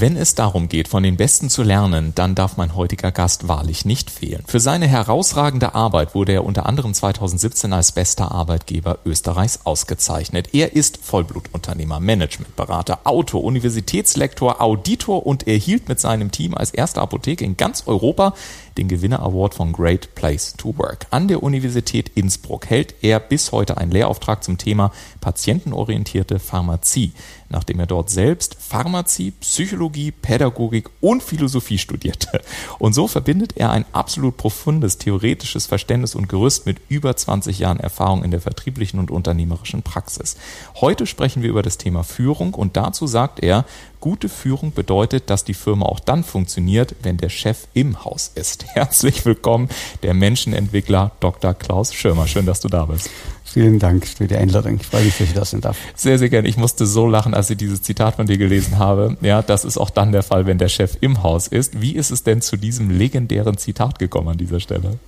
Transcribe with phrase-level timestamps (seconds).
[0.00, 3.84] Wenn es darum geht, von den Besten zu lernen, dann darf mein heutiger Gast wahrlich
[3.84, 4.42] nicht fehlen.
[4.44, 10.48] Für seine herausragende Arbeit wurde er unter anderem 2017 als bester Arbeitgeber Österreichs ausgezeichnet.
[10.52, 17.44] Er ist Vollblutunternehmer, Managementberater, Autor, Universitätslektor, Auditor und erhielt mit seinem Team als erste Apotheke
[17.44, 18.34] in ganz Europa
[18.76, 21.06] den Gewinner Award von Great Place to Work.
[21.10, 27.12] An der Universität Innsbruck hält er bis heute einen Lehrauftrag zum Thema patientenorientierte Pharmazie
[27.54, 32.42] nachdem er dort selbst Pharmazie, Psychologie, Pädagogik und Philosophie studierte.
[32.78, 37.80] Und so verbindet er ein absolut profundes theoretisches Verständnis und Gerüst mit über 20 Jahren
[37.80, 40.36] Erfahrung in der vertrieblichen und unternehmerischen Praxis.
[40.80, 43.64] Heute sprechen wir über das Thema Führung und dazu sagt er,
[44.00, 48.63] gute Führung bedeutet, dass die Firma auch dann funktioniert, wenn der Chef im Haus ist.
[48.72, 49.68] Herzlich willkommen,
[50.02, 51.54] der Menschenentwickler Dr.
[51.54, 52.26] Klaus Schirmer.
[52.26, 53.10] Schön, dass du da bist.
[53.44, 54.76] Vielen Dank für die Einladung.
[54.76, 55.76] Ich freue mich, dass ich das sein darf.
[55.94, 56.48] Sehr, sehr gerne.
[56.48, 59.16] Ich musste so lachen, als ich dieses Zitat von dir gelesen habe.
[59.20, 61.80] Ja, das ist auch dann der Fall, wenn der Chef im Haus ist.
[61.80, 64.98] Wie ist es denn zu diesem legendären Zitat gekommen an dieser Stelle?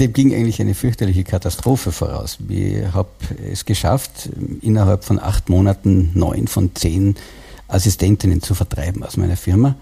[0.00, 2.38] Dem ging eigentlich eine fürchterliche Katastrophe voraus.
[2.48, 3.08] Ich habe
[3.50, 4.30] es geschafft,
[4.62, 7.14] innerhalb von acht Monaten neun von zehn
[7.68, 9.76] Assistentinnen zu vertreiben aus meiner Firma.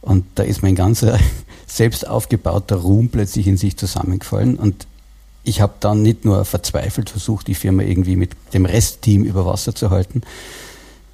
[0.00, 1.18] Und da ist mein ganzer
[1.66, 4.56] selbst aufgebauter Ruhm plötzlich in sich zusammengefallen.
[4.56, 4.86] Und
[5.44, 9.74] ich habe dann nicht nur verzweifelt versucht, die Firma irgendwie mit dem Restteam über Wasser
[9.74, 10.22] zu halten,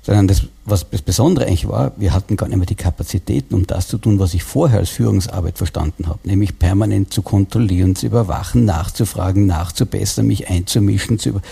[0.03, 3.67] sondern das, was das Besondere eigentlich war, wir hatten gar nicht mehr die Kapazitäten, um
[3.67, 8.06] das zu tun, was ich vorher als Führungsarbeit verstanden habe, nämlich permanent zu kontrollieren, zu
[8.06, 11.43] überwachen, nachzufragen, nachzubessern, mich einzumischen, zu über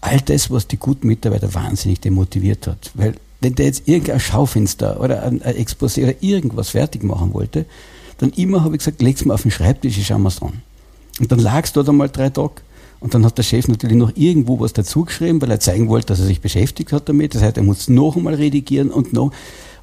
[0.00, 2.90] all das, was die guten Mitarbeiter wahnsinnig demotiviert hat.
[2.94, 7.66] Weil wenn der jetzt irgendein Schaufenster oder ein, Exposé oder irgendwas fertig machen wollte,
[8.18, 10.62] dann immer habe ich gesagt, leg's mal auf den Schreibtisch, ich schau mir's an.
[11.20, 12.54] Und dann lag es dort einmal drei Tage.
[13.00, 16.18] Und dann hat der Chef natürlich noch irgendwo was dazugeschrieben, weil er zeigen wollte, dass
[16.18, 17.34] er sich beschäftigt hat damit.
[17.34, 19.32] Das heißt, er muss noch einmal redigieren und noch.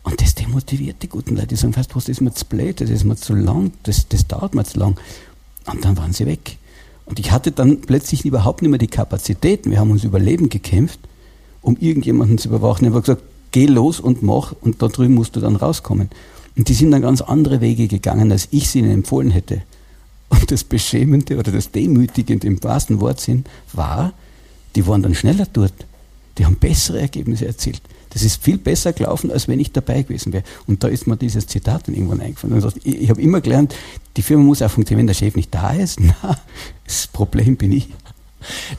[0.03, 1.47] Und das demotiviert die guten Leute.
[1.47, 4.27] Die sagen fast, was ist mir zu blöd, das ist mir zu lang, das, das
[4.27, 4.99] dauert mir zu lang.
[5.71, 6.57] Und dann waren sie weg.
[7.05, 9.71] Und ich hatte dann plötzlich überhaupt nicht mehr die Kapazitäten.
[9.71, 10.99] Wir haben uns Überleben gekämpft,
[11.61, 12.85] um irgendjemanden zu überwachen.
[12.85, 13.23] Ich habe gesagt,
[13.55, 16.09] geh los und mach und da drüben musst du dann rauskommen.
[16.57, 19.61] Und die sind dann ganz andere Wege gegangen, als ich sie ihnen empfohlen hätte.
[20.27, 24.11] Und das Beschämende oder das Demütigende im wahrsten Wortsinn war,
[24.75, 25.73] die waren dann schneller dort.
[26.37, 27.81] Die haben bessere Ergebnisse erzielt.
[28.09, 30.43] Das ist viel besser gelaufen, als wenn ich dabei gewesen wäre.
[30.67, 32.61] Und da ist mir dieses Zitat dann irgendwann eingefallen.
[32.83, 33.73] Ich, ich habe immer gelernt,
[34.17, 35.99] die Firma muss auch funktionieren, wenn der Chef nicht da ist.
[36.01, 36.37] Na,
[36.83, 37.87] das Problem bin ich.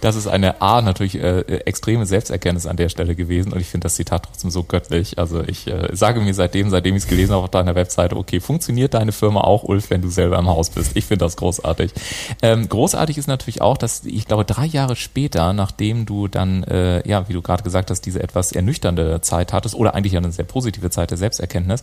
[0.00, 3.86] Das ist eine A, natürlich äh, extreme Selbsterkenntnis an der Stelle gewesen und ich finde
[3.86, 5.18] das Zitat trotzdem so göttlich.
[5.18, 8.40] Also ich äh, sage mir seitdem, seitdem ich es gelesen habe auf deiner Webseite, okay,
[8.40, 10.96] funktioniert deine Firma auch, Ulf, wenn du selber im Haus bist?
[10.96, 11.92] Ich finde das großartig.
[12.42, 17.06] Ähm, großartig ist natürlich auch, dass ich glaube, drei Jahre später, nachdem du dann, äh,
[17.08, 20.44] ja, wie du gerade gesagt hast, diese etwas ernüchternde Zeit hattest oder eigentlich eine sehr
[20.44, 21.80] positive Zeit der Selbsterkenntnis,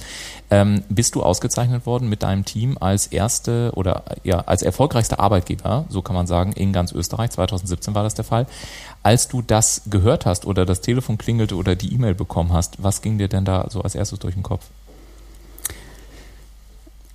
[0.50, 5.86] ähm, bist du ausgezeichnet worden mit deinem Team als erste oder ja, als erfolgreichster Arbeitgeber,
[5.90, 8.48] so kann man sagen, in ganz Österreich 2017 2017 war das der Fall.
[9.02, 13.02] Als du das gehört hast oder das Telefon klingelte oder die E-Mail bekommen hast, was
[13.02, 14.66] ging dir denn da so als erstes durch den Kopf?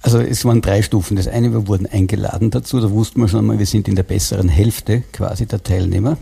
[0.00, 1.16] Also es waren drei Stufen.
[1.16, 4.04] Das eine, wir wurden eingeladen dazu, da wussten wir schon mal, wir sind in der
[4.04, 6.19] besseren Hälfte quasi der Teilnehmer.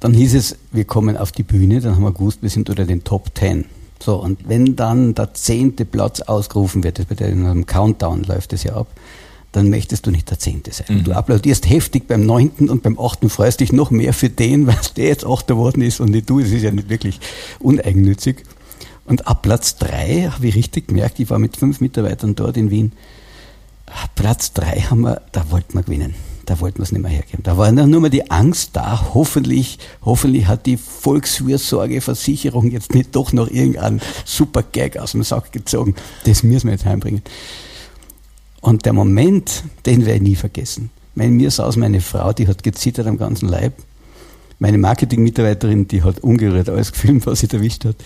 [0.00, 2.84] Dann hieß es, wir kommen auf die Bühne, dann haben wir gewusst, wir sind unter
[2.84, 3.64] den Top Ten.
[4.00, 8.62] So, und wenn dann der zehnte Platz ausgerufen wird, das bei einem Countdown läuft das
[8.62, 8.86] ja ab,
[9.58, 10.86] dann möchtest du nicht der Zehnte sein.
[10.88, 11.04] Mhm.
[11.04, 14.78] Du applaudierst heftig beim Neunten und beim Achten freust dich noch mehr für den, weil
[14.96, 16.40] der jetzt Achter geworden ist und nicht du.
[16.40, 17.18] Das ist ja nicht wirklich
[17.58, 18.44] uneigennützig.
[19.04, 22.70] Und ab Platz drei habe ich richtig gemerkt, ich war mit fünf Mitarbeitern dort in
[22.70, 22.92] Wien.
[24.14, 26.14] Platz drei haben wir, da wollten wir gewinnen.
[26.44, 27.42] Da wollten wir es nicht mehr hergeben.
[27.42, 29.12] Da war nur mehr die Angst da.
[29.12, 35.52] Hoffentlich, hoffentlich hat die Volksfürsorgeversicherung jetzt nicht doch noch irgendeinen super Gag aus dem Sack
[35.52, 35.94] gezogen.
[36.24, 37.22] Das müssen wir jetzt heimbringen.
[38.60, 40.90] Und der Moment, den werde ich nie vergessen.
[41.14, 43.74] Wenn mir saß meine Frau, die hat gezittert am ganzen Leib.
[44.58, 47.96] Meine Marketing-Mitarbeiterin, die hat ungerührt alles gefilmt, was sie erwischt hat.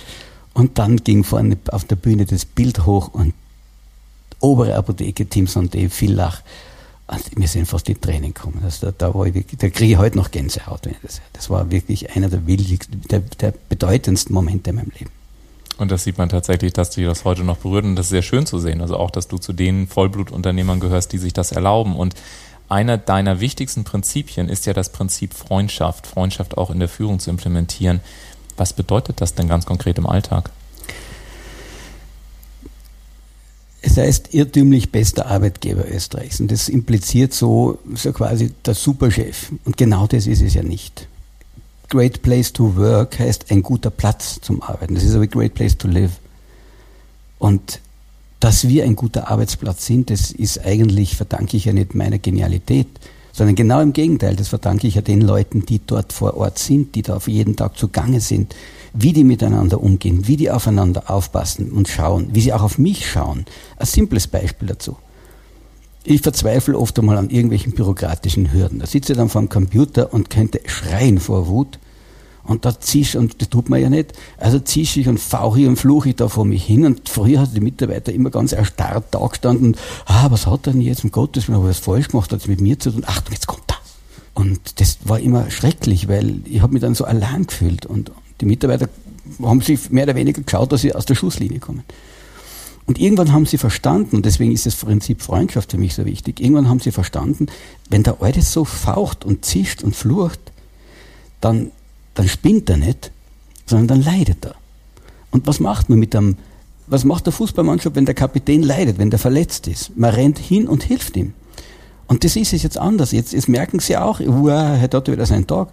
[0.55, 3.33] Und dann ging vorne auf der Bühne das Bild hoch und
[4.41, 6.43] obere Apotheke, Team Sondé, Villach.
[7.07, 8.61] Und mir sind fast die Tränen gekommen.
[8.65, 10.89] Also da, da, war ich wirklich, da kriege ich heute noch Gänsehaut.
[11.03, 15.11] Das, das war wirklich einer der, willigsten, der, der bedeutendsten Momente in meinem Leben.
[15.83, 18.23] Und das sieht man tatsächlich, dass dir das heute noch berührt und das ist sehr
[18.23, 18.81] schön zu sehen.
[18.81, 21.97] Also auch, dass du zu den Vollblutunternehmern gehörst, die sich das erlauben.
[21.97, 22.15] Und
[22.69, 27.31] einer deiner wichtigsten Prinzipien ist ja das Prinzip Freundschaft, Freundschaft auch in der Führung zu
[27.31, 28.01] implementieren.
[28.57, 30.51] Was bedeutet das denn ganz konkret im Alltag?
[33.81, 36.39] Es heißt irrtümlich bester Arbeitgeber Österreichs.
[36.39, 39.51] Und das impliziert so, so quasi der Superchef.
[39.65, 41.09] Und genau das ist es ja nicht.
[41.93, 44.95] Great Place to Work heißt ein guter Platz zum Arbeiten.
[44.95, 46.13] Das ist aber Great Place to Live.
[47.39, 47.81] Und
[48.41, 52.87] dass wir ein guter Arbeitsplatz sind, das ist eigentlich, verdanke ich ja nicht meiner Genialität,
[53.31, 56.95] sondern genau im Gegenteil, das verdanke ich ja den Leuten, die dort vor Ort sind,
[56.95, 58.57] die da auf jeden Tag zugange sind,
[58.95, 63.07] wie die miteinander umgehen, wie die aufeinander aufpassen und schauen, wie sie auch auf mich
[63.07, 63.45] schauen.
[63.77, 64.97] Ein simples Beispiel dazu.
[66.05, 68.79] Ich verzweifle oft einmal an irgendwelchen bürokratischen Hürden.
[68.79, 71.79] Da sitze ich dann vor dem Computer und könnte schreien vor Wut.
[72.45, 75.67] Und da zisch, und das tut man ja nicht, also zisch ich und fauche ich
[75.67, 76.85] und fluche ich da vor mich hin.
[76.85, 80.83] Und früher hat die Mitarbeiter immer ganz erstarrt da gestanden, ah, was hat er denn
[80.83, 83.33] jetzt, um Gottes Willen, habe ich was falsch gemacht, hat mit mir zu tun, Achtung,
[83.33, 83.79] jetzt kommt er.
[84.35, 87.87] Und das war immer schrecklich, weil ich habe mich dann so allein gefühlt.
[87.87, 88.11] Und
[88.41, 88.89] die Mitarbeiter
[89.43, 91.85] haben sich mehr oder weniger geschaut, dass sie aus der Schusslinie kommen.
[92.87, 96.41] Und irgendwann haben sie verstanden, und deswegen ist das Prinzip Freundschaft für mich so wichtig,
[96.41, 97.47] irgendwann haben sie verstanden,
[97.89, 100.41] wenn der Alte so faucht und zischt und flucht,
[101.41, 101.71] dann,
[102.15, 103.11] dann spinnt er nicht,
[103.67, 104.55] sondern dann leidet er.
[105.31, 106.37] Und was macht man mit dem,
[106.87, 109.97] was macht der Fußballmannschaft, wenn der Kapitän leidet, wenn der verletzt ist?
[109.97, 111.33] Man rennt hin und hilft ihm.
[112.07, 113.13] Und das ist es jetzt anders.
[113.13, 115.69] Jetzt, jetzt merken sie auch, wow, heute hat er wieder seinen Tag.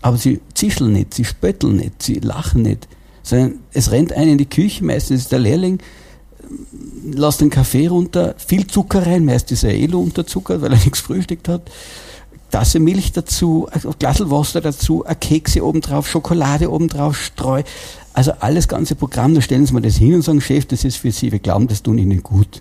[0.00, 2.88] Aber sie zischeln nicht, sie spötteln nicht, sie lachen nicht.
[3.22, 5.78] Sondern es rennt einer in die Küche, meistens ist der Lehrling,
[7.12, 11.00] lass den Kaffee runter, viel Zucker rein, meist ist er eh unterzuckert, weil er nichts
[11.00, 11.70] frühstückt hat.
[12.52, 17.62] Tasse Milch dazu, ein Glas Wasser dazu, ein Kekse obendrauf, Schokolade obendrauf, Streu.
[18.12, 20.96] Also alles ganze Programm, da stellen sie mir das hin und sagen, Chef, das ist
[20.96, 22.60] für Sie, wir glauben, das tun Ihnen gut.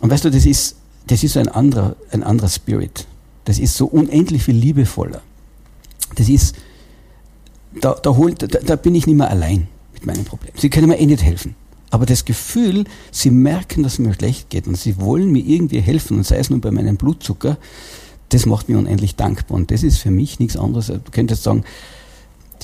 [0.00, 0.76] Und weißt du, das ist,
[1.06, 3.06] das ist so ein anderer, ein anderer Spirit.
[3.44, 5.22] Das ist so unendlich viel liebevoller.
[6.16, 6.56] Das ist,
[7.80, 10.52] da, da, holt, da, da bin ich nicht mehr allein mit meinem Problem.
[10.56, 11.54] Sie können mir eh nicht helfen.
[11.90, 15.80] Aber das Gefühl, sie merken, dass es mir schlecht geht und sie wollen mir irgendwie
[15.80, 17.56] helfen, und sei es nur bei meinem Blutzucker,
[18.30, 19.56] das macht mich unendlich dankbar.
[19.56, 20.88] Und das ist für mich nichts anderes.
[20.88, 21.64] Du könntest sagen,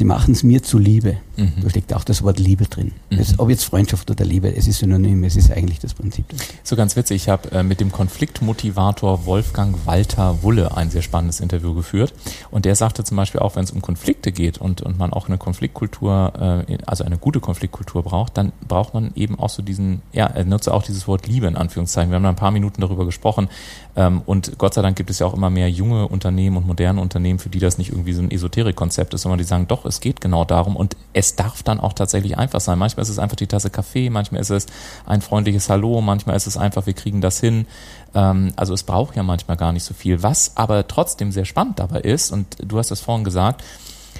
[0.01, 1.19] sie machen es mir zuliebe.
[1.37, 1.53] Mhm.
[1.63, 2.93] Da steckt auch das Wort Liebe drin.
[3.11, 3.19] Mhm.
[3.19, 6.25] Das, ob jetzt Freundschaft oder Liebe, es ist synonym, es ist eigentlich das Prinzip.
[6.63, 11.41] So ganz witzig, ich habe äh, mit dem Konfliktmotivator Wolfgang Walter Wulle ein sehr spannendes
[11.41, 12.15] Interview geführt
[12.51, 15.29] und der sagte zum Beispiel auch, wenn es um Konflikte geht und, und man auch
[15.29, 20.01] eine Konfliktkultur, äh, also eine gute Konfliktkultur braucht, dann braucht man eben auch so diesen,
[20.13, 22.11] ja, er nutze auch dieses Wort Liebe in Anführungszeichen.
[22.11, 23.49] Wir haben da ein paar Minuten darüber gesprochen
[23.95, 27.39] und Gott sei Dank gibt es ja auch immer mehr junge Unternehmen und moderne Unternehmen,
[27.39, 30.21] für die das nicht irgendwie so ein Esoterik-Konzept ist, sondern die sagen, doch, es geht
[30.21, 32.79] genau darum und es darf dann auch tatsächlich einfach sein.
[32.79, 34.67] Manchmal ist es einfach die Tasse Kaffee, manchmal ist es
[35.07, 37.67] ein freundliches Hallo, manchmal ist es einfach, wir kriegen das hin.
[38.15, 40.23] Ähm, also es braucht ja manchmal gar nicht so viel.
[40.23, 43.65] Was aber trotzdem sehr spannend dabei ist, und du hast es vorhin gesagt,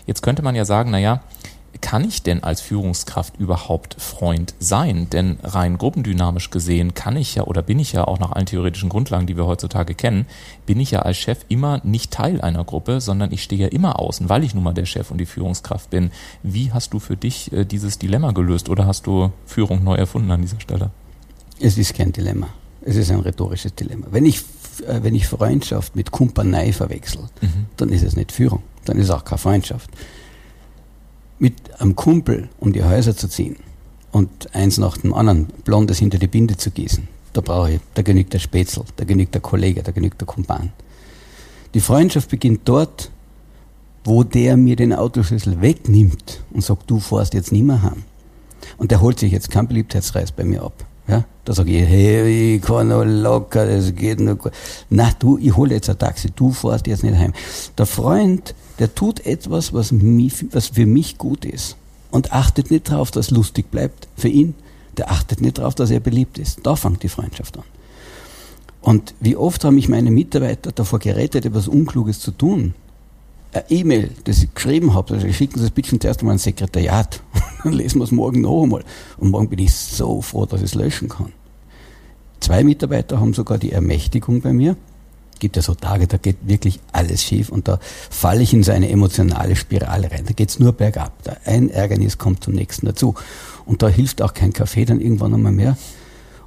[0.07, 1.23] jetzt könnte man ja sagen, naja,
[1.81, 5.09] kann ich denn als Führungskraft überhaupt Freund sein?
[5.11, 8.89] Denn rein gruppendynamisch gesehen kann ich ja oder bin ich ja auch nach allen theoretischen
[8.89, 10.27] Grundlagen, die wir heutzutage kennen,
[10.67, 13.99] bin ich ja als Chef immer nicht Teil einer Gruppe, sondern ich stehe ja immer
[13.99, 16.11] außen, weil ich nun mal der Chef und die Führungskraft bin.
[16.43, 20.31] Wie hast du für dich äh, dieses Dilemma gelöst oder hast du Führung neu erfunden
[20.31, 20.91] an dieser Stelle?
[21.61, 22.49] Es ist kein Dilemma.
[22.83, 24.07] Es ist ein rhetorisches Dilemma.
[24.11, 24.41] Wenn ich,
[24.87, 27.67] äh, wenn ich Freundschaft mit Kumpanei verwechsel, mhm.
[27.77, 29.91] dann ist es nicht Führung, dann ist es auch keine Freundschaft
[31.41, 33.57] mit einem Kumpel um die Häuser zu ziehen
[34.13, 38.03] und eins nach dem anderen Blondes hinter die Binde zu gießen, da brauche ich, da
[38.03, 40.71] genügt der Spätzl, da genügt der Kollege, da genügt der Kumpan.
[41.75, 43.11] Die Freundschaft beginnt dort,
[44.05, 48.03] wo der mir den Autoschlüssel wegnimmt und sagt, du fährst jetzt nicht mehr heim.
[48.77, 50.85] Und der holt sich jetzt keinen Beliebtheitsreis bei mir ab.
[51.11, 51.25] Ja?
[51.45, 54.53] Da sage ich, hey, ich kann noch locker, das geht noch gut.
[54.89, 57.33] Na, du, ich hole jetzt ein Taxi, du fährst jetzt nicht heim.
[57.77, 61.77] Der Freund der tut etwas, was, mich, was für mich gut ist
[62.11, 64.55] und achtet nicht darauf, dass es lustig bleibt für ihn.
[64.97, 66.61] Der achtet nicht darauf, dass er beliebt ist.
[66.65, 67.65] Da fängt die Freundschaft an.
[68.81, 72.75] Und wie oft haben mich meine Mitarbeiter davor gerettet, etwas Unkluges zu tun.
[73.69, 77.23] E-Mail, das ich geschrieben habe, also schicken Sie das bitte zuerst einmal ins Sekretariat,
[77.65, 78.85] dann lesen wir es morgen noch einmal.
[79.19, 81.33] Und morgen bin ich so froh, dass ich es löschen kann.
[82.39, 84.77] Zwei Mitarbeiter haben sogar die Ermächtigung bei mir,
[85.41, 88.71] gibt ja so Tage, da geht wirklich alles schief und da falle ich in so
[88.71, 90.25] eine emotionale Spirale rein.
[90.27, 91.13] Da geht's nur bergab.
[91.25, 93.15] Da ein Ärgernis kommt zum nächsten dazu.
[93.67, 95.77] Und da hilft auch kein Kaffee dann irgendwann einmal mehr.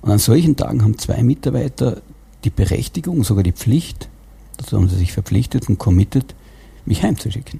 [0.01, 2.01] Und an solchen Tagen haben zwei Mitarbeiter
[2.43, 4.09] die Berechtigung, sogar die Pflicht,
[4.57, 6.35] dazu haben sie sich verpflichtet und committed,
[6.85, 7.59] mich heimzuschicken.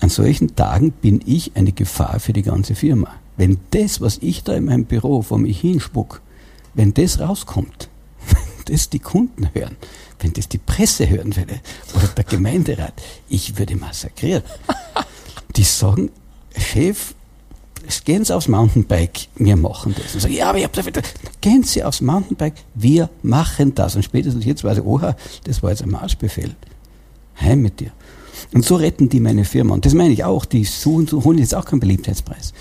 [0.00, 3.10] An solchen Tagen bin ich eine Gefahr für die ganze Firma.
[3.36, 6.20] Wenn das, was ich da in meinem Büro vor mich hinspuck,
[6.74, 7.88] wenn das rauskommt,
[8.28, 9.76] wenn das die Kunden hören,
[10.20, 11.60] wenn das die Presse hören würde
[11.94, 12.94] oder der Gemeinderat,
[13.28, 14.44] ich würde massakriert.
[15.56, 16.10] Die sagen,
[16.56, 17.14] Chef,
[18.04, 20.14] gehen Sie aufs Mountainbike, wir machen das.
[20.14, 21.00] Und sagen, ja, aber ich habe da
[21.40, 23.96] Gehen Sie aufs Mountainbike, wir machen das.
[23.96, 26.54] Und spätestens jetzt weiß ich, oha, das war jetzt ein Marschbefehl.
[27.40, 27.92] Heim mit dir.
[28.54, 29.74] Und so retten die meine Firma.
[29.74, 32.52] Und das meine ich auch, die suchen, holen jetzt auch keinen Beliebtheitspreis.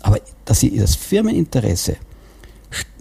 [0.00, 1.96] Aber dass sie das Firmeninteresse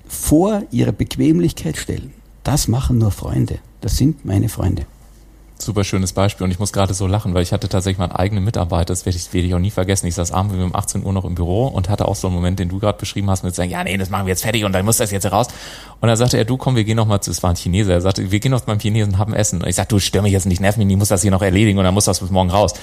[0.08, 2.14] vor ihrer Bequemlichkeit stellen,
[2.44, 3.60] das machen nur Freunde.
[3.82, 4.86] Das sind meine Freunde
[5.64, 8.44] super schönes Beispiel und ich muss gerade so lachen, weil ich hatte tatsächlich meinen eigenen
[8.44, 10.08] Mitarbeiter, das werde ich, werde ich auch nie vergessen.
[10.08, 12.60] Ich saß abends um 18 Uhr noch im Büro und hatte auch so einen Moment,
[12.60, 14.74] den du gerade beschrieben hast, mit sagen, ja, nee, das machen wir jetzt fertig und
[14.74, 15.48] dann muss das jetzt raus.
[16.02, 17.94] Und dann sagte er, du komm, wir gehen noch mal zu, es war ein Chineser,
[17.94, 19.62] er sagte, wir gehen noch beim Chinesen haben Essen.
[19.62, 21.42] Und ich sagte, du stör mich jetzt nicht, nerv mich ich muss das hier noch
[21.42, 22.74] erledigen und dann muss das bis morgen raus.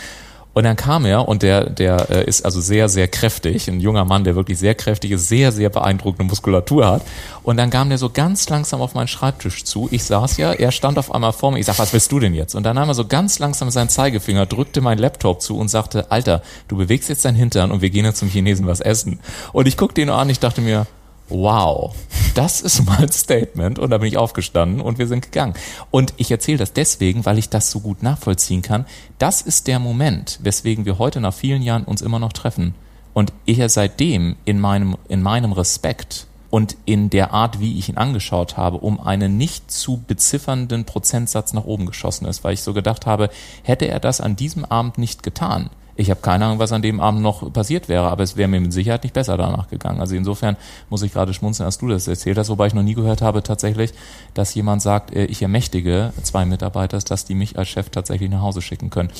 [0.53, 4.05] Und dann kam er und der, der äh, ist also sehr, sehr kräftig, ein junger
[4.05, 7.03] Mann, der wirklich sehr kräftig ist, sehr, sehr beeindruckende Muskulatur hat.
[7.43, 9.89] Und dann kam der so ganz langsam auf meinen Schreibtisch zu.
[9.93, 11.59] Ich saß ja, er stand auf einmal vor mir.
[11.59, 12.55] Ich sag, was willst du denn jetzt?
[12.55, 16.11] Und dann nahm er so ganz langsam seinen Zeigefinger, drückte meinen Laptop zu und sagte,
[16.11, 19.21] Alter, du bewegst jetzt dein Hintern und wir gehen jetzt zum Chinesen was essen.
[19.53, 20.87] Und ich guckte ihn an, ich dachte mir,
[21.31, 21.95] wow,
[22.35, 23.79] das ist mal ein Statement.
[23.79, 25.55] Und da bin ich aufgestanden und wir sind gegangen.
[25.91, 28.87] Und ich erzähle das deswegen, weil ich das so gut nachvollziehen kann.
[29.19, 32.75] Das ist der Moment, weswegen wir heute nach vielen Jahren uns immer noch treffen.
[33.15, 37.97] Und er seitdem in meinem, in meinem Respekt und in der Art, wie ich ihn
[37.97, 42.75] angeschaut habe, um einen nicht zu beziffernden Prozentsatz nach oben geschossen ist, weil ich so
[42.75, 43.31] gedacht habe,
[43.63, 45.71] hätte er das an diesem Abend nicht getan,
[46.01, 48.61] ich habe keine Ahnung, was an dem Abend noch passiert wäre, aber es wäre mir
[48.61, 50.01] mit Sicherheit nicht besser danach gegangen.
[50.01, 50.57] Also insofern
[50.89, 53.43] muss ich gerade schmunzeln, als du das erzählt hast, wobei ich noch nie gehört habe
[53.43, 53.93] tatsächlich,
[54.33, 58.41] dass jemand sagt, äh, ich ermächtige zwei Mitarbeiter, dass die mich als Chef tatsächlich nach
[58.41, 59.11] Hause schicken können.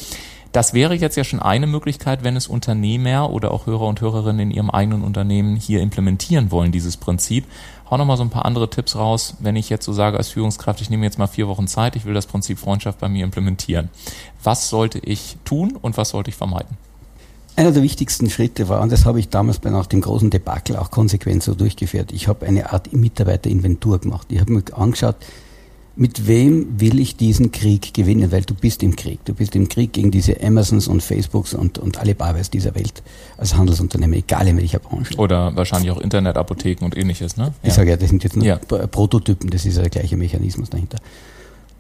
[0.53, 4.41] Das wäre jetzt ja schon eine Möglichkeit, wenn es Unternehmer oder auch Hörer und Hörerinnen
[4.41, 7.45] in ihrem eigenen Unternehmen hier implementieren wollen, dieses Prinzip
[7.91, 10.29] hau noch mal so ein paar andere Tipps raus, wenn ich jetzt so sage als
[10.29, 13.25] Führungskraft, ich nehme jetzt mal vier Wochen Zeit, ich will das Prinzip Freundschaft bei mir
[13.25, 13.91] implementieren.
[14.43, 16.79] Was sollte ich tun und was sollte ich vermeiden?
[17.57, 20.77] Einer der wichtigsten Schritte war, und das habe ich damals bei nach dem großen Debakel
[20.77, 24.29] auch konsequent so durchgeführt, ich habe eine Art Mitarbeiterinventur gemacht.
[24.31, 25.17] Ich habe mir angeschaut,
[26.01, 28.33] mit wem will ich diesen Krieg gewinnen?
[28.33, 29.23] Weil du bist im Krieg.
[29.27, 33.03] Du bist im Krieg gegen diese Amazons und Facebooks und, und Alibabas dieser Welt
[33.37, 35.15] als Handelsunternehmen, egal in welcher Branche.
[35.19, 37.53] Oder wahrscheinlich auch Internetapotheken und ähnliches, ne?
[37.63, 38.57] Ich sage ja, das sind jetzt nur ja.
[38.57, 40.97] Prototypen, das ist ja der gleiche Mechanismus dahinter.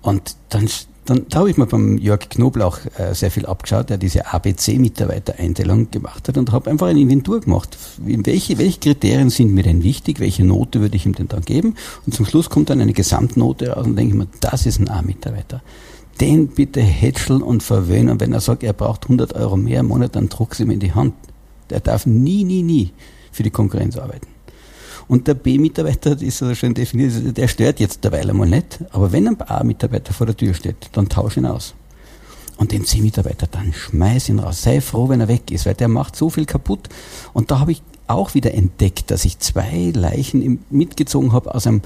[0.03, 0.69] Und dann
[1.11, 5.91] dann da habe ich mir beim Jörg Knoblauch äh, sehr viel abgeschaut, der diese ABC-Mitarbeitereinteilung
[5.91, 7.77] gemacht hat und habe einfach eine Inventur gemacht.
[7.99, 10.21] Welche, welche Kriterien sind mir denn wichtig?
[10.21, 11.75] Welche Note würde ich ihm denn dann geben?
[12.07, 14.89] Und zum Schluss kommt dann eine Gesamtnote raus und denke ich mir, das ist ein
[14.89, 15.63] A-Mitarbeiter.
[16.21, 18.11] Den bitte hätscheln und verwöhnen.
[18.11, 20.71] Und wenn er sagt, er braucht 100 Euro mehr im Monat, dann druck sie ihm
[20.71, 21.15] in die Hand.
[21.71, 22.93] Der darf nie, nie, nie
[23.33, 24.29] für die Konkurrenz arbeiten.
[25.11, 28.79] Und der B-Mitarbeiter, das ist so schön definiert, der stört jetzt derweil einmal nicht.
[28.93, 31.75] Aber wenn ein A-Mitarbeiter vor der Tür steht, dann tausch ihn aus.
[32.59, 34.63] Und den C-Mitarbeiter, dann schmeiß ihn raus.
[34.63, 36.89] Sei froh, wenn er weg ist, weil der macht so viel kaputt.
[37.33, 41.83] Und da habe ich auch wieder entdeckt, dass ich zwei Leichen mitgezogen habe aus einem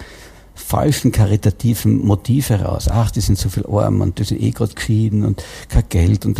[0.54, 2.88] falschen karitativen Motiv heraus.
[2.90, 6.26] Ach, die sind so viel arm und die sind eh gerade geschieden und kein Geld.
[6.26, 6.38] Und,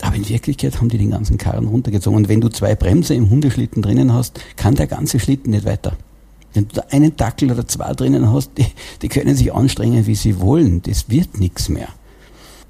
[0.00, 2.16] aber in Wirklichkeit haben die den ganzen Karren runtergezogen.
[2.16, 5.96] Und wenn du zwei Bremser im Hundeschlitten drinnen hast, kann der ganze Schlitten nicht weiter.
[6.52, 8.66] Wenn du da einen Dackel oder zwei drinnen hast, die,
[9.02, 10.82] die können sich anstrengen, wie sie wollen.
[10.82, 11.88] Das wird nichts mehr.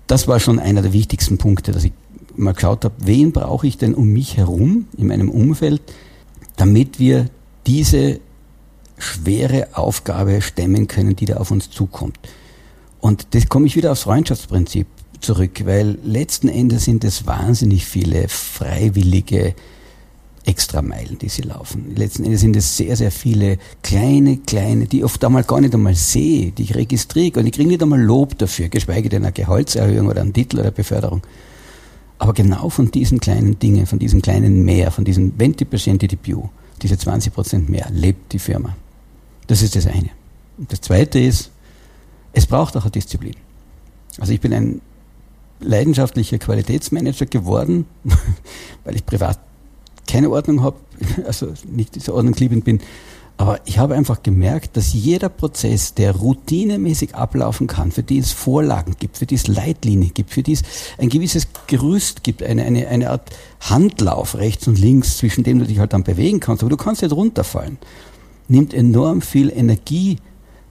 [0.06, 1.92] Das war schon einer der wichtigsten Punkte, dass ich
[2.36, 5.82] mal geschaut habe, wen brauche ich denn um mich herum in meinem Umfeld,
[6.56, 7.26] damit wir
[7.66, 8.20] diese
[8.98, 12.18] schwere Aufgabe stemmen können, die da auf uns zukommt.
[13.00, 14.86] Und das komme ich wieder aufs Freundschaftsprinzip
[15.20, 19.54] zurück, weil letzten Endes sind es wahnsinnig viele freiwillige
[20.46, 21.94] Extrameilen, die sie laufen.
[21.94, 25.74] Letzten Endes sind es sehr, sehr viele kleine, kleine, die ich oft einmal gar nicht
[25.74, 29.32] einmal sehe, die ich registriere und ich kriege nicht einmal Lob dafür, geschweige denn eine
[29.32, 31.22] Gehaltserhöhung oder einen Titel oder Beförderung.
[32.18, 36.48] Aber genau von diesen kleinen Dingen, von diesem kleinen Mehr, von diesem 20% DPU,
[36.82, 38.76] diese 20% mehr, lebt die Firma.
[39.46, 40.10] Das ist das eine.
[40.58, 41.50] Und das zweite ist,
[42.32, 43.36] es braucht auch eine Disziplin.
[44.18, 44.80] Also ich bin ein
[45.60, 47.86] leidenschaftlicher Qualitätsmanager geworden,
[48.84, 49.38] weil ich privat
[50.10, 50.76] keine Ordnung habe,
[51.26, 52.80] also nicht so ordnungsliebend bin.
[53.36, 58.32] Aber ich habe einfach gemerkt, dass jeder Prozess, der routinemäßig ablaufen kann, für die es
[58.32, 60.62] Vorlagen gibt, für die es Leitlinien gibt, für die es
[60.98, 65.64] ein gewisses Gerüst gibt, eine, eine, eine Art Handlauf rechts und links, zwischen dem du
[65.64, 67.78] dich halt dann bewegen kannst, aber du kannst nicht runterfallen,
[68.48, 70.18] nimmt enorm viel Energie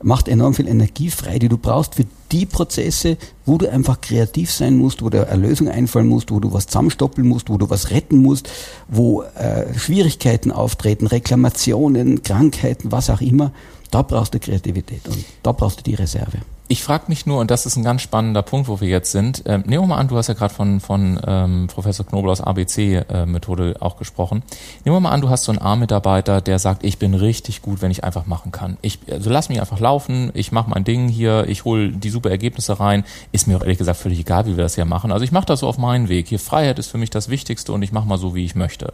[0.01, 4.51] macht enorm viel Energie frei, die du brauchst für die Prozesse, wo du einfach kreativ
[4.51, 7.69] sein musst, wo dir eine Lösung einfallen musst, wo du was zusammenstoppeln musst, wo du
[7.69, 8.49] was retten musst,
[8.87, 13.51] wo äh, Schwierigkeiten auftreten, Reklamationen, Krankheiten, was auch immer.
[13.91, 16.39] Da brauchst du Kreativität und da brauchst du die Reserve.
[16.71, 19.41] Ich frage mich nur, und das ist ein ganz spannender Punkt, wo wir jetzt sind.
[19.47, 22.41] Ähm, nehmen wir mal an, du hast ja gerade von, von ähm, Professor Knobel aus
[22.41, 24.43] ABC-Methode äh, auch gesprochen.
[24.85, 27.81] Nehmen wir mal an, du hast so einen A-Mitarbeiter, der sagt, ich bin richtig gut,
[27.81, 28.77] wenn ich einfach machen kann.
[28.83, 32.29] Ich, also lass mich einfach laufen, ich mache mein Ding hier, ich hole die super
[32.29, 33.03] Ergebnisse rein.
[33.31, 35.11] Ist mir auch ehrlich gesagt völlig egal, wie wir das hier machen.
[35.11, 36.27] Also ich mache das so auf meinen Weg.
[36.27, 38.93] Hier Freiheit ist für mich das Wichtigste und ich mache mal so, wie ich möchte.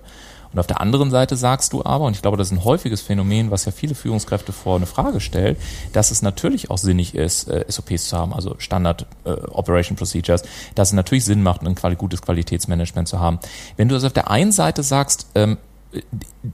[0.55, 3.01] Und auf der anderen Seite sagst du aber, und ich glaube, das ist ein häufiges
[3.01, 5.59] Phänomen, was ja viele Führungskräfte vor eine Frage stellt,
[5.91, 10.43] dass es natürlich auch sinnig ist, äh, SOPs zu haben, also Standard äh, Operation Procedures,
[10.73, 13.39] dass es natürlich Sinn macht, ein gutes Qualitätsmanagement zu haben.
[13.75, 15.57] Wenn du das auf der einen Seite sagst, ähm,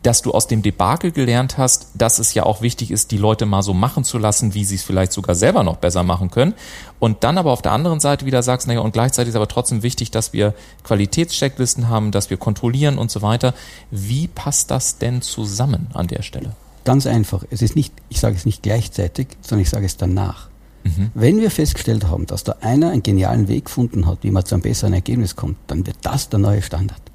[0.03, 3.45] dass du aus dem Debakel gelernt hast, dass es ja auch wichtig ist, die Leute
[3.45, 6.53] mal so machen zu lassen, wie sie es vielleicht sogar selber noch besser machen können.
[6.99, 9.83] Und dann aber auf der anderen Seite wieder sagst, naja, und gleichzeitig ist aber trotzdem
[9.83, 13.53] wichtig, dass wir Qualitätschecklisten haben, dass wir kontrollieren und so weiter.
[13.89, 16.55] Wie passt das denn zusammen an der Stelle?
[16.85, 17.43] Ganz einfach.
[17.51, 20.49] Es ist nicht, ich sage es nicht gleichzeitig, sondern ich sage es danach.
[20.83, 21.11] Mhm.
[21.13, 24.55] Wenn wir festgestellt haben, dass da einer einen genialen Weg gefunden hat, wie man zu
[24.55, 27.10] einem besseren Ergebnis kommt, dann wird das der neue Standard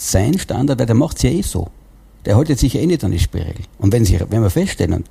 [0.00, 1.68] sein Standard, weil der macht es ja eh so.
[2.24, 3.64] Der haltet sich ja eh nicht an die Spielregel.
[3.78, 5.08] Und wenn, sich, wenn wir feststellen, und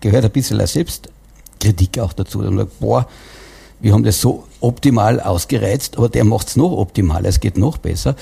[0.00, 3.08] gehört ein bisschen Selbstkritik auch dazu, dann sagt, boah,
[3.80, 7.78] wir haben das so optimal ausgereizt, aber der macht es noch optimaler, es geht noch
[7.78, 8.16] besser.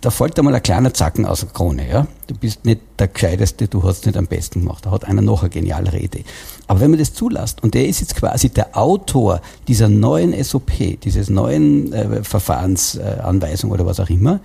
[0.00, 1.88] Da fällt einmal ein kleiner Zacken aus der Krone.
[1.88, 2.06] Ja?
[2.26, 4.84] Du bist nicht der Gescheiteste, du hast es nicht am besten gemacht.
[4.84, 6.24] Da hat einer noch eine genialere Idee.
[6.66, 11.00] Aber wenn man das zulässt, und der ist jetzt quasi der Autor dieser neuen SOP,
[11.02, 14.40] dieses neuen äh, Verfahrensanweisung oder was auch immer,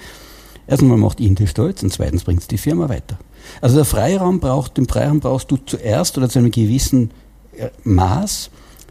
[0.67, 3.17] Erstens macht ihn das stolz und zweitens bringt es die Firma weiter.
[3.62, 7.12] Also der Freiraum braucht, den Freiraum brauchst du zuerst oder zu einem gewissen
[7.58, 8.49] äh, Maß,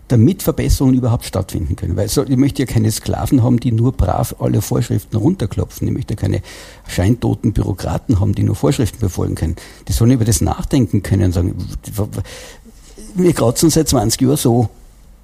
[0.08, 1.96] damit Verbesserungen überhaupt stattfinden können.
[1.96, 5.88] Weil ich möchte ja keine Sklaven haben, die nur brav alle Vorschriften runterklopfen.
[5.88, 6.42] Ich möchte keine
[6.86, 9.56] scheintoten Bürokraten haben, die nur Vorschriften befolgen können.
[9.88, 11.54] Die sollen über das nachdenken können und sagen,
[13.14, 14.68] wir kratzen seit 20 Jahren so,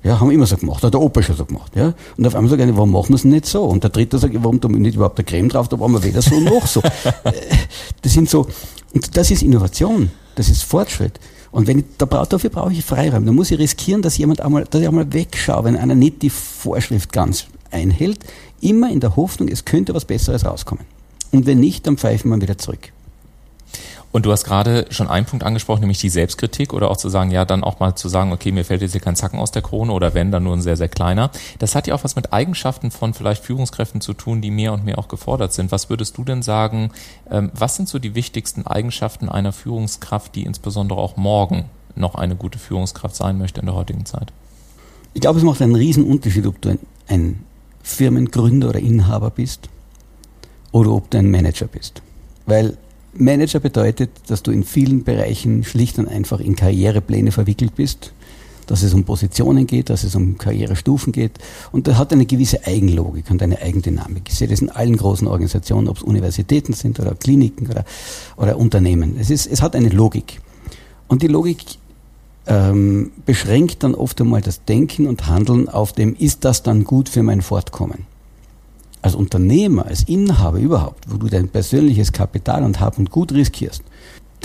[0.05, 1.75] ja, haben wir immer so gemacht, hat der Opa schon so gemacht.
[1.75, 1.93] Ja?
[2.17, 3.65] Und auf einmal sagt einer, warum machen wir es nicht so?
[3.65, 6.03] Und der dritte sagt, warum tun wir nicht überhaupt der Creme drauf, da waren wir
[6.03, 6.81] weder so noch so.
[7.25, 7.33] Äh,
[8.03, 8.47] das sind so,
[8.95, 11.19] und das ist Innovation, das ist Fortschritt.
[11.51, 13.25] Und wenn ich, da brauch, dafür brauche ich Freiraum.
[13.27, 16.31] Da muss ich riskieren, dass jemand einmal, dass ich einmal wegschaue, wenn einer nicht die
[16.31, 18.21] Vorschrift ganz einhält,
[18.61, 20.85] immer in der Hoffnung, es könnte was Besseres rauskommen.
[21.33, 22.93] Und wenn nicht, dann pfeifen wir wieder zurück.
[24.11, 27.31] Und du hast gerade schon einen Punkt angesprochen, nämlich die Selbstkritik oder auch zu sagen,
[27.31, 29.61] ja, dann auch mal zu sagen, okay, mir fällt jetzt hier kein Zacken aus der
[29.61, 31.31] Krone oder wenn, dann nur ein sehr, sehr kleiner.
[31.59, 34.85] Das hat ja auch was mit Eigenschaften von vielleicht Führungskräften zu tun, die mehr und
[34.85, 35.71] mehr auch gefordert sind.
[35.73, 36.91] Was würdest du denn sagen,
[37.31, 42.35] ähm, was sind so die wichtigsten Eigenschaften einer Führungskraft, die insbesondere auch morgen noch eine
[42.35, 44.33] gute Führungskraft sein möchte in der heutigen Zeit?
[45.13, 47.45] Ich glaube, es macht einen riesen Unterschied, ob du ein, ein
[47.83, 49.69] Firmengründer oder Inhaber bist
[50.73, 52.03] oder ob du ein Manager bist.
[52.47, 52.79] Weil
[53.19, 58.13] Manager bedeutet, dass du in vielen Bereichen schlicht und einfach in Karrierepläne verwickelt bist,
[58.67, 61.33] dass es um Positionen geht, dass es um Karrierestufen geht.
[61.73, 64.25] Und das hat eine gewisse Eigenlogik und eine Eigendynamik.
[64.29, 67.85] Ich sehe das in allen großen Organisationen, ob es Universitäten sind oder Kliniken oder,
[68.37, 69.17] oder Unternehmen.
[69.19, 70.41] Es, ist, es hat eine Logik.
[71.09, 71.65] Und die Logik
[72.47, 77.09] ähm, beschränkt dann oft einmal das Denken und Handeln auf dem, ist das dann gut
[77.09, 78.07] für mein Fortkommen?
[79.03, 83.83] Als Unternehmer, als Inhaber überhaupt, wo du dein persönliches Kapital und Hab und Gut riskierst,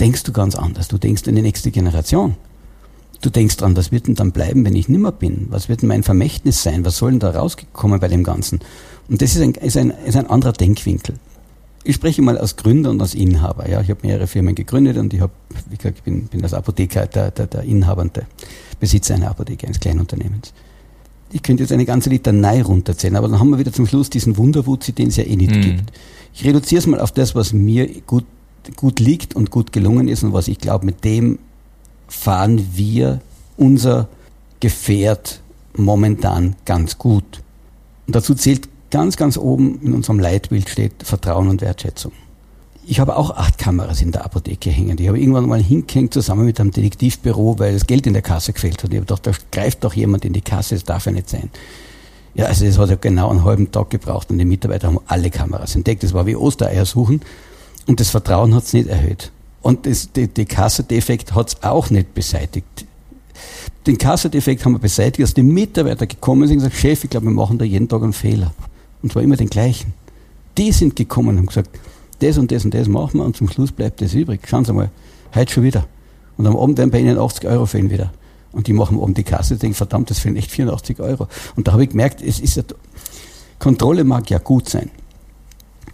[0.00, 0.88] denkst du ganz anders.
[0.88, 2.36] Du denkst an die nächste Generation.
[3.20, 5.46] Du denkst dran, was wird denn dann bleiben, wenn ich nimmer bin?
[5.50, 6.84] Was wird denn mein Vermächtnis sein?
[6.84, 8.60] Was soll denn da rausgekommen bei dem Ganzen?
[9.08, 11.16] Und das ist ein, ist ein, ist ein anderer Denkwinkel.
[11.84, 13.68] Ich spreche mal als Gründer und als Inhaber.
[13.68, 15.32] Ja, ich habe mehrere Firmen gegründet und ich habe,
[15.68, 18.26] wie gesagt, bin, bin als Apotheker der, der, der der
[18.80, 20.52] Besitzer einer Apotheke, eines Kleinunternehmens
[21.34, 24.36] ich könnte jetzt eine ganze Litanei runterzählen, aber dann haben wir wieder zum Schluss diesen
[24.36, 25.62] Wunderwutzi, den es ja eh nicht mhm.
[25.62, 25.92] gibt.
[26.32, 28.24] Ich reduziere es mal auf das, was mir gut,
[28.76, 31.40] gut liegt und gut gelungen ist und was ich glaube, mit dem
[32.06, 33.20] fahren wir
[33.56, 34.08] unser
[34.60, 35.40] Gefährt
[35.76, 37.42] momentan ganz gut.
[38.06, 42.12] Und dazu zählt ganz, ganz oben in unserem Leitbild steht Vertrauen und Wertschätzung
[42.86, 44.96] ich habe auch acht Kameras in der Apotheke hängen.
[44.96, 48.52] Die habe irgendwann mal hingehängt zusammen mit einem Detektivbüro, weil das Geld in der Kasse
[48.52, 48.90] gefehlt hat.
[48.90, 51.50] Ich habe gedacht, da greift doch jemand in die Kasse, das darf ja nicht sein.
[52.34, 55.30] Ja, also das hat ja genau einen halben Tag gebraucht und die Mitarbeiter haben alle
[55.30, 56.02] Kameras entdeckt.
[56.02, 57.20] Das war wie Ostereier suchen
[57.86, 59.30] und das Vertrauen hat es nicht erhöht.
[59.62, 62.86] Und das, die, die Kasserdefekt hat es auch nicht beseitigt.
[63.86, 67.26] Den Kasserdefekt haben wir beseitigt, dass die Mitarbeiter gekommen sind und gesagt, Chef, ich glaube,
[67.26, 68.52] wir machen da jeden Tag einen Fehler.
[69.02, 69.92] Und zwar immer den gleichen.
[70.58, 71.70] Die sind gekommen und haben gesagt,
[72.18, 74.40] das und das und das machen wir und zum Schluss bleibt das übrig.
[74.46, 74.90] Schauen Sie mal,
[75.34, 75.86] heute schon wieder.
[76.36, 78.12] Und am Abend werden bei Ihnen 80 Euro fehlen wieder.
[78.52, 81.26] Und die machen oben die Kasse, denken, verdammt, das fehlen echt 84 Euro.
[81.56, 82.62] Und da habe ich gemerkt, es ist ja,
[83.58, 84.90] Kontrolle mag ja gut sein,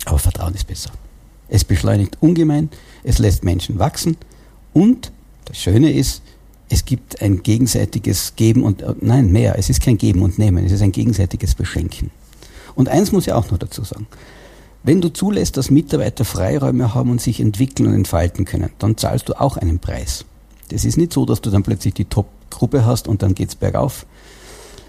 [0.05, 0.91] aber Vertrauen ist besser.
[1.49, 2.69] Es beschleunigt ungemein,
[3.03, 4.17] es lässt Menschen wachsen
[4.73, 5.11] und
[5.47, 6.23] das Schöne ist,
[6.69, 10.73] es gibt ein gegenseitiges Geben und, nein, mehr, es ist kein Geben und Nehmen, es
[10.73, 12.11] ist ein gegenseitiges Beschenken.
[12.77, 14.07] Und eins muss ich auch noch dazu sagen.
[14.83, 19.29] Wenn du zulässt, dass Mitarbeiter Freiräume haben und sich entwickeln und entfalten können, dann zahlst
[19.29, 20.25] du auch einen Preis.
[20.71, 24.07] Das ist nicht so, dass du dann plötzlich die Top-Gruppe hast und dann geht's bergauf.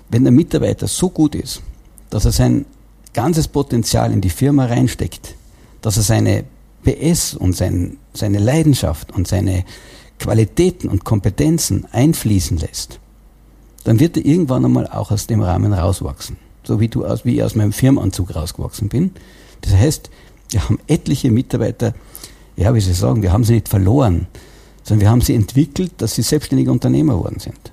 [0.10, 1.62] Wenn der Mitarbeiter so gut ist,
[2.10, 2.65] dass er sein
[3.13, 5.36] ganzes Potenzial in die Firma reinsteckt,
[5.82, 6.45] dass er seine
[6.84, 9.65] PS und sein, seine Leidenschaft und seine
[10.19, 12.99] Qualitäten und Kompetenzen einfließen lässt,
[13.84, 16.38] dann wird er irgendwann einmal auch aus dem Rahmen rauswachsen.
[16.63, 19.12] So wie du aus, wie ich aus meinem Firmenanzug rausgewachsen bin.
[19.62, 20.10] Das heißt,
[20.52, 21.93] wir haben etliche Mitarbeiter,
[22.56, 24.28] ja, wie Sie sagen, wir haben sie nicht verloren,
[24.84, 27.71] sondern wir haben sie entwickelt, dass sie selbstständige Unternehmer geworden sind.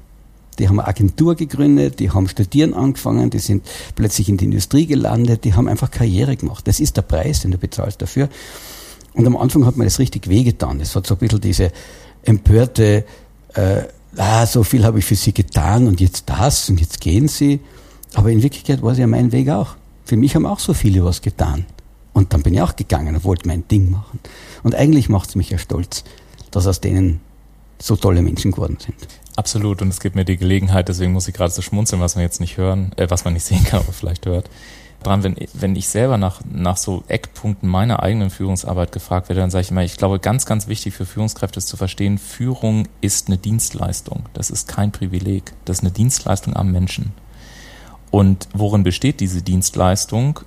[0.58, 4.86] Die haben eine Agentur gegründet, die haben studieren angefangen, die sind plötzlich in die Industrie
[4.86, 6.66] gelandet, die haben einfach Karriere gemacht.
[6.66, 8.28] Das ist der Preis, den du bezahlst dafür.
[9.14, 10.80] Und am Anfang hat mir das richtig wehgetan.
[10.80, 11.72] Es hat so ein bisschen diese
[12.22, 13.04] empörte,
[13.54, 13.82] äh,
[14.16, 17.60] ah, so viel habe ich für sie getan und jetzt das und jetzt gehen sie.
[18.14, 19.76] Aber in Wirklichkeit war es ja mein Weg auch.
[20.04, 21.66] Für mich haben auch so viele was getan.
[22.18, 24.18] Und dann bin ich auch gegangen und wollte mein Ding machen.
[24.64, 26.02] Und eigentlich macht es mich ja stolz,
[26.50, 27.20] dass aus denen
[27.78, 28.96] so tolle Menschen geworden sind.
[29.36, 32.22] Absolut, und es gibt mir die Gelegenheit, deswegen muss ich gerade so schmunzeln, was man
[32.22, 34.50] jetzt nicht hören, äh, was man nicht sehen kann, aber vielleicht hört.
[35.04, 39.52] Dran, wenn, wenn ich selber nach, nach so Eckpunkten meiner eigenen Führungsarbeit gefragt werde, dann
[39.52, 43.28] sage ich immer, ich glaube, ganz, ganz wichtig für Führungskräfte ist zu verstehen, Führung ist
[43.28, 44.24] eine Dienstleistung.
[44.34, 45.52] Das ist kein Privileg.
[45.66, 47.12] Das ist eine Dienstleistung am Menschen.
[48.10, 50.40] Und worin besteht diese Dienstleistung?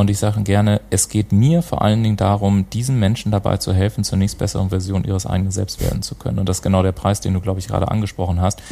[0.00, 3.74] Und ich sage gerne, es geht mir vor allen Dingen darum, diesen Menschen dabei zu
[3.74, 6.38] helfen, zur nächst besseren Version ihres eigenen Selbst werden zu können.
[6.38, 8.62] Und das ist genau der Preis, den du, glaube ich, gerade angesprochen hast.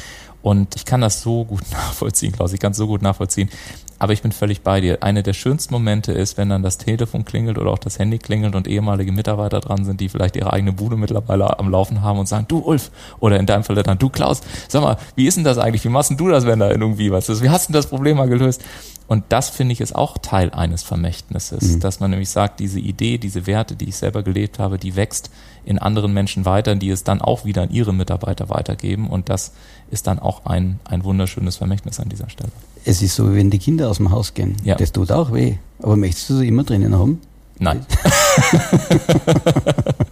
[0.40, 2.54] Und ich kann das so gut nachvollziehen, Klaus.
[2.54, 3.50] Ich kann es so gut nachvollziehen.
[3.98, 5.02] Aber ich bin völlig bei dir.
[5.02, 8.54] Eine der schönsten Momente ist, wenn dann das Telefon klingelt oder auch das Handy klingelt
[8.54, 12.26] und ehemalige Mitarbeiter dran sind, die vielleicht ihre eigene Bude mittlerweile am Laufen haben und
[12.26, 15.44] sagen, du Ulf, oder in deinem Fall dann, du Klaus, sag mal, wie ist denn
[15.44, 15.84] das eigentlich?
[15.84, 17.42] Wie machst denn du das, wenn da irgendwie was ist?
[17.42, 18.62] Wie hast du das Problem mal gelöst?
[19.08, 21.80] Und das finde ich ist auch Teil eines Vermächtnisses, mhm.
[21.80, 25.30] dass man nämlich sagt, diese Idee, diese Werte, die ich selber gelebt habe, die wächst
[25.64, 29.08] in anderen Menschen weiter, die es dann auch wieder an ihre Mitarbeiter weitergeben.
[29.08, 29.52] Und das
[29.90, 32.52] ist dann auch ein, ein wunderschönes Vermächtnis an dieser Stelle.
[32.84, 34.56] Es ist so, wenn die Kinder aus dem Haus gehen.
[34.62, 34.74] Ja.
[34.74, 35.56] Das tut auch weh.
[35.82, 37.20] Aber möchtest du sie immer drinnen haben?
[37.58, 37.86] Nein.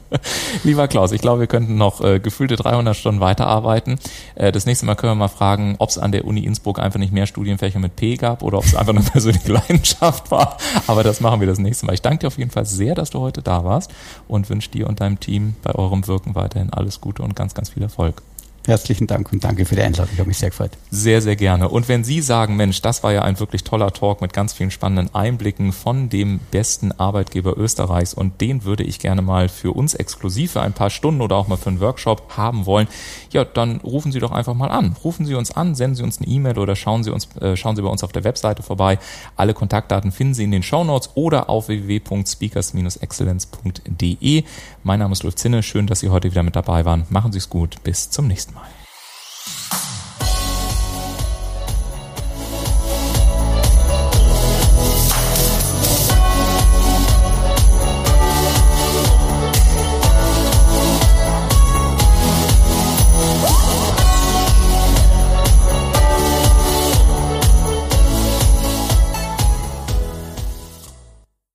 [0.66, 4.00] Lieber Klaus, ich glaube, wir könnten noch äh, gefühlte 300 Stunden weiterarbeiten.
[4.34, 6.98] Äh, das nächste Mal können wir mal fragen, ob es an der Uni Innsbruck einfach
[6.98, 10.56] nicht mehr Studienfächer mit P gab oder ob es einfach eine persönliche Leidenschaft war.
[10.88, 11.92] Aber das machen wir das nächste Mal.
[11.92, 13.92] Ich danke dir auf jeden Fall sehr, dass du heute da warst
[14.26, 17.70] und wünsche dir und deinem Team bei eurem Wirken weiterhin alles Gute und ganz, ganz
[17.70, 18.20] viel Erfolg.
[18.66, 20.10] Herzlichen Dank und danke für die Einladung.
[20.12, 20.72] Ich habe mich sehr gefreut.
[20.90, 21.68] Sehr, sehr gerne.
[21.68, 24.72] Und wenn Sie sagen, Mensch, das war ja ein wirklich toller Talk mit ganz vielen
[24.72, 29.94] spannenden Einblicken von dem besten Arbeitgeber Österreichs und den würde ich gerne mal für uns
[29.94, 32.88] exklusiv für ein paar Stunden oder auch mal für einen Workshop haben wollen,
[33.30, 34.96] ja, dann rufen Sie doch einfach mal an.
[35.04, 37.76] Rufen Sie uns an, senden Sie uns eine E-Mail oder schauen Sie uns, äh, schauen
[37.76, 38.98] Sie bei uns auf der Webseite vorbei.
[39.36, 44.42] Alle Kontaktdaten finden Sie in den Show Notes oder auf www.speakers-excellence.de.
[44.82, 45.62] Mein Name ist Ulf Zinne.
[45.62, 47.04] Schön, dass Sie heute wieder mit dabei waren.
[47.10, 47.80] Machen Sie es gut.
[47.84, 48.64] Bis zum nächsten Mal.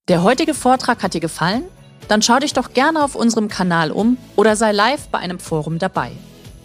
[0.07, 1.63] Der heutige Vortrag hat dir gefallen?
[2.09, 5.79] Dann schau dich doch gerne auf unserem Kanal um oder sei live bei einem Forum
[5.79, 6.11] dabei.